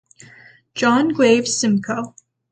[0.73, 2.15] John Graves Simcoe.